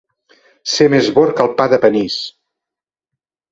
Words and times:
Ser 0.75 0.87
més 0.93 1.09
bord 1.19 1.37
que 1.41 1.45
el 1.45 1.53
pa 1.61 1.69
de 1.75 1.81
panís. 1.85 2.19